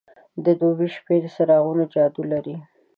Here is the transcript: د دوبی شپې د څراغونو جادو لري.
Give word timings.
د 0.45 0.45
دوبی 0.59 0.87
شپې 0.95 1.15
د 1.23 1.25
څراغونو 1.35 1.83
جادو 1.93 2.23
لري. 2.31 2.55